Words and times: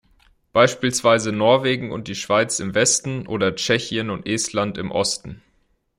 Beispielsweise 0.51 1.31
Norwegen 1.31 1.91
und 1.91 2.07
die 2.07 2.15
Schweiz 2.15 2.59
im 2.59 2.73
Westen, 2.73 3.27
oder 3.27 3.53
Tschechien 3.53 4.09
und 4.09 4.25
Estland 4.25 4.79
im 4.79 4.89
Osten. 4.89 5.43